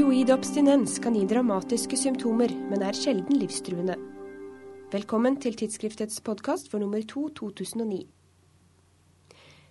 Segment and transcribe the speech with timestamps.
[0.00, 3.98] Opioid abstinens kan gi dramatiske symptomer, men er sjelden livstruende.
[4.94, 7.98] Velkommen til tidsskriftets podkast for nummer to 2009.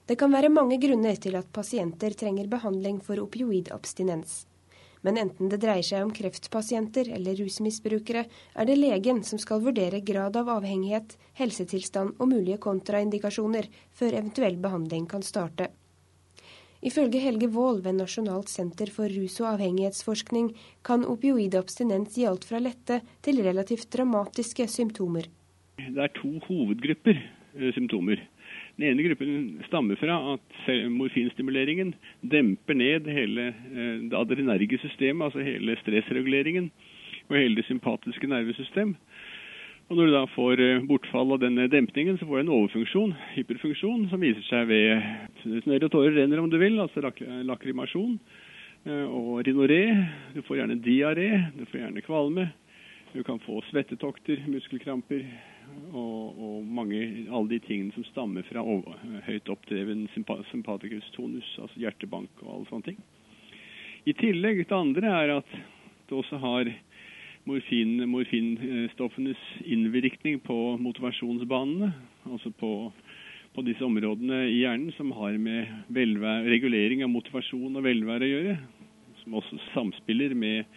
[0.06, 4.46] Det kan være mange grunner til at pasienter trenger behandling for opioidabstinens.
[5.02, 10.06] Men enten det dreier seg om kreftpasienter eller rusmisbrukere, er det legen som skal vurdere
[10.06, 15.72] grad av avhengighet, helsetilstand og mulige kontraindikasjoner før eventuell behandling kan starte.
[16.80, 20.54] Ifølge Helge Wold ved Nasjonalt senter for rus- og avhengighetsforskning
[20.88, 25.28] kan opioidabstinens gi alt fra lette til relativt dramatiske symptomer.
[25.80, 28.24] Det er to hovedgrupper eh, symptomer.
[28.80, 30.62] Den ene gruppen stammer fra at
[30.94, 31.92] morfinstimuleringen
[32.24, 36.72] demper ned hele eh, det adrenerge systemet, altså hele stressreguleringen
[37.28, 38.96] og hele det sympatiske nervesystem.
[39.90, 43.14] Og Når du da får eh, bortfall av denne dempningen, så får du en overfunksjon,
[43.34, 47.18] hyperfunksjon, som viser seg ved snørr og tårer renner, om du vil, altså lak
[47.50, 48.20] lakrimasjon
[48.86, 49.82] eh, og rinoré.
[50.36, 52.46] Du får gjerne diaré, du får gjerne kvalme.
[53.16, 55.24] Du kan få svettetokter, muskelkramper
[55.90, 61.82] og, og mange, alle de tingene som stammer fra over, høyt oppdreven sympatikus tonus, altså
[61.82, 63.02] hjertebank og alle sånne ting.
[64.06, 66.70] I tillegg, til andre er at det også har
[67.50, 71.90] morfin, morfinstoffenes innvirkning på motivasjonsbanene,
[72.30, 72.72] altså på,
[73.56, 78.32] på, disse områdene i hjernen som har med velvære, regulering av motivasjon og velvære å
[78.34, 78.56] gjøre,
[79.24, 80.70] som også samspiller med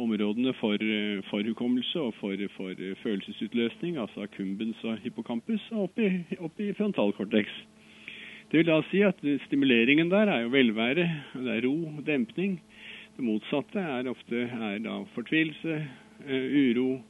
[0.00, 0.80] områdene for,
[1.28, 6.72] for hukommelse og for, for, følelsesutløsning, altså akumbens og hippocampus, og opp i, opp i
[6.78, 7.52] frontalkortex.
[8.50, 11.04] Det vil da si at stimuleringen der er jo velvære,
[11.36, 12.58] det er ro, dempning.
[13.14, 15.76] Det motsatte er ofte er fortvilelse,
[16.28, 17.02] uro,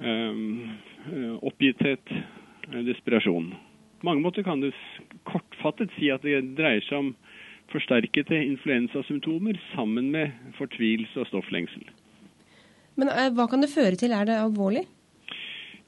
[0.00, 2.12] eh, oppgitthet,
[2.72, 3.54] eh, desperasjon.
[4.00, 4.70] På mange måter kan du
[5.24, 7.12] kortfattet si at det dreier seg om
[7.72, 11.86] forsterkede influensasymptomer sammen med fortvilelse og stofflengsel.
[13.00, 14.12] Men hva kan det føre til?
[14.12, 14.84] Er det alvorlig?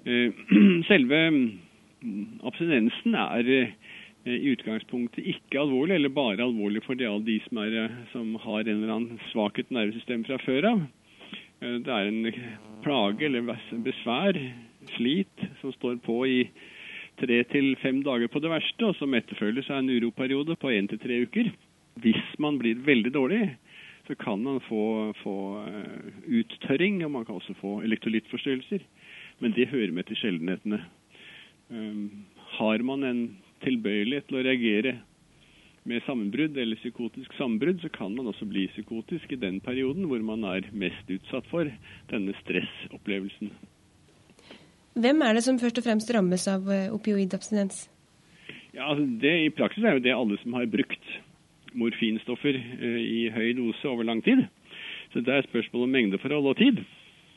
[0.91, 3.51] Selve mm, abstinensen er
[4.25, 7.09] i utgangspunktet ikke alvorlig, eller bare alvorlig for de,
[7.49, 10.85] som, er, som har en eller annen svakhet nervesystem fra før av.
[11.65, 12.27] Eh, det er en
[12.85, 14.39] plage eller besvær,
[14.97, 16.41] slit, som står på i
[17.21, 20.91] tre til fem dager på det verste, og som etterfølges av en uroperiode på én
[20.91, 21.53] til tre uker.
[22.05, 23.43] Hvis man blir veldig dårlig,
[24.05, 28.83] så kan man få, få uh, uttørring, og man kan også få elektrolyttforstyrrelser.
[29.41, 30.83] Men det hører med til sjeldenhetene.
[31.71, 32.27] Um,
[32.59, 33.23] har man en
[33.65, 34.99] tilbøyelighet til å reagere
[35.85, 40.23] med sammenbrudd eller psykotisk sammenbrudd, så kan man også bli psykotisk i den perioden hvor
[40.25, 41.69] man er mest utsatt for
[42.13, 43.53] denne stressopplevelsen.
[44.95, 47.89] Hvem er det som først og fremst rammes av eh, opioidabstinens?
[48.75, 51.15] Ja, altså det, I praksis er jo det alle som har brukt
[51.75, 54.47] morfinstoffer eh, i høy dose over lang tid.
[55.13, 56.85] Så det er spørsmål om mengdeforhold og tid.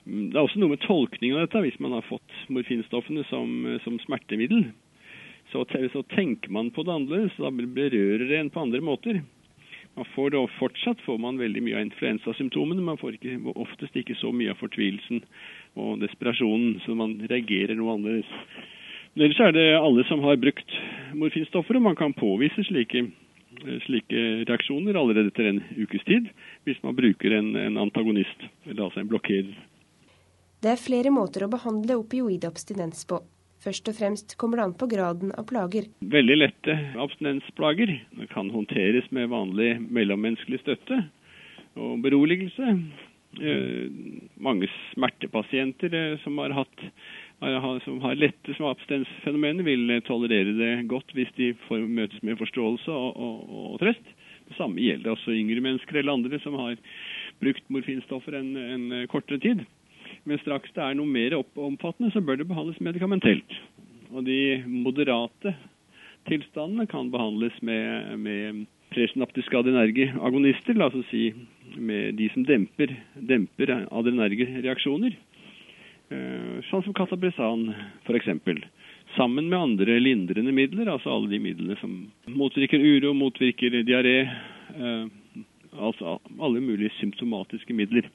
[0.08, 3.82] Det er også noe med tolkning av dette hvis man har fått morfinstoffene som, eh,
[3.84, 4.70] som smertemiddel
[5.52, 5.64] så,
[5.94, 7.36] så, tenker man på det annerledes.
[7.40, 9.22] Da berører det en på andre måter.
[9.98, 12.84] Man får da, fortsatt får man veldig mye av influensasymptomene.
[12.86, 15.24] Man får ikke, oftest ikke så mye av fortvilelsen
[15.82, 18.34] og desperasjonen, så man reagerer noe annerledes.
[19.16, 20.76] Men ellers er det alle som har brukt
[21.18, 23.08] morfinstoffer, og man kan påvise slike,
[23.88, 26.30] slike reaksjoner allerede etter en ukes tid,
[26.70, 29.56] hvis man bruker en, en antagonist, eller altså en blokkerer.
[30.62, 33.24] Det er flere måter å behandle opioidabstinens på.
[33.64, 35.88] Først og fremst kommer det an på graden av plager.
[36.06, 37.94] Veldig lette abstinensplager
[38.34, 41.02] kan håndteres med vanlig mellommenneskelig støtte
[41.78, 42.76] og beroligelse.
[43.38, 43.88] Eh,
[44.42, 46.86] mange smertepasienter eh, som har hatt
[47.84, 53.12] som har lette abstinensfenomener, vil tolerere det godt hvis de får møtes med forståelse og,
[53.14, 54.14] og, og, trøst.
[54.48, 56.80] Det samme gjelder også yngre mennesker eller andre som har
[57.38, 59.62] brukt morfinstoffer en, en kortere tid.
[60.28, 63.54] Men straks det er noe mer omfattende, så bør det behandles medikamentelt.
[64.12, 65.54] Og de moderate
[66.28, 71.30] tilstandene kan behandles med, med presynaptiske adrenerge agonister, la oss si
[71.78, 72.92] med de som demper,
[73.30, 75.16] demper adrenerge reaksjoner.
[76.12, 77.70] Eh, sånn som Catapresan
[78.08, 78.30] f.eks.
[79.16, 81.94] Sammen med andre lindrende midler, altså alle de midlene som
[82.28, 84.20] motvirker uro, motvirker diaré.
[84.76, 85.06] Eh,
[85.78, 88.08] altså alle mulige symptomatiske midler.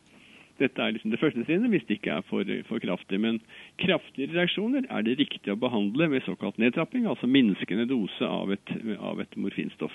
[0.63, 3.21] Dette er liksom det første trinnet hvis det ikke er for, for kraftig.
[3.23, 3.41] Men
[3.83, 8.75] kraftige reaksjoner er det riktig å behandle med såkalt nedtrapping, altså minskende dose av et,
[8.99, 9.95] av et morfinstoff.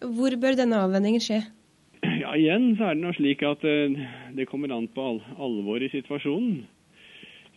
[0.00, 1.42] Hvor bør denne avvenningen skje?
[2.00, 4.04] Ja, Igjen så er det nå slik at uh,
[4.36, 6.62] det kommer an på al alvoret i situasjonen.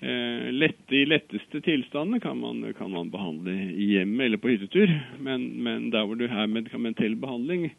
[0.04, 4.92] Eh, lette, I letteste tilstandene kan man, kan man behandle i hjemmet eller på hyttetur,
[5.24, 7.70] men, men, der hvor du har medikamentell behandling,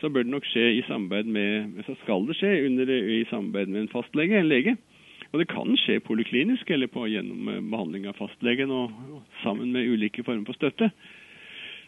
[0.00, 3.68] så bør det nok skje i samarbeid med så skal det skje under, i samarbeid
[3.74, 4.76] med en fastlege, en lege.
[5.34, 9.74] Og det kan skje poliklinisk eller på, gjennom eh, behandling av fastlegen og, og, sammen
[9.74, 10.88] med ulike former for støtte.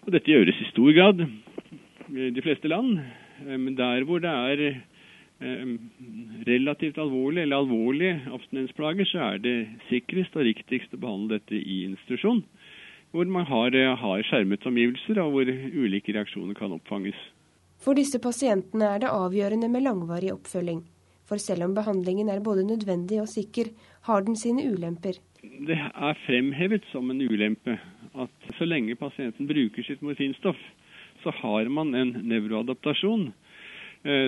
[0.04, 2.98] Og dette gjøres i stor grad i de fleste land.
[3.46, 4.82] Eh, men der hvor det er
[5.40, 9.56] relativt alvorlig eller alvorlige abstinensplager, så er det
[9.90, 12.42] sikrest og riktigst å behandle dette i institusjon.
[13.12, 17.16] Hvor man har, eh, har skjermet omgivelser, og hvor ulike reaksjoner kan oppfanges.
[17.78, 20.82] For disse pasientene er det avgjørende med langvarig oppfølging.
[21.26, 23.70] For selv om behandlingen er både nødvendig og sikker,
[24.02, 25.18] har den sine ulemper.
[25.42, 27.78] Det er fremhevet som en ulempe
[28.14, 30.56] at så lenge pasienten bruker sitt morfinstoff,
[31.22, 33.32] så har man en nevroadaptasjon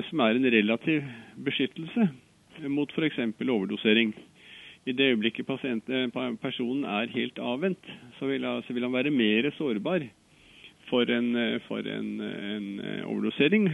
[0.08, 1.04] som er en relativ
[1.44, 2.08] beskyttelse
[2.66, 3.18] mot f.eks.
[3.48, 4.14] overdosering.
[4.88, 9.50] I det øyeblikket eh, personen er helt avvent, så vil, så vil han være mer
[9.58, 10.06] sårbar
[10.88, 13.68] for en, eh, for en, en, overdosering.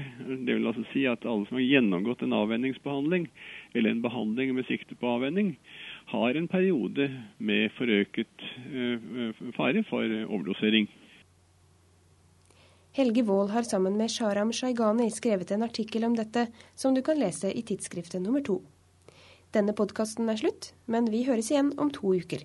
[0.47, 3.29] Det vil altså si at alle som har gjennomgått en avvenningsbehandling,
[3.75, 5.57] eller en behandling med sikte på avvenning,
[6.07, 8.49] har en periode med forøket
[9.57, 10.89] fare for overdosering.
[12.95, 16.45] Helge Wold har sammen med Sharam Shaigani skrevet en artikkel om dette,
[16.79, 18.61] som du kan lese i tidsskriftet nummer to.
[19.51, 22.45] Denne podkasten er slutt, men vi høres igjen om to uker.